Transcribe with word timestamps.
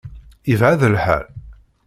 Yebεed 0.49 0.81
lḥal? 0.93 1.25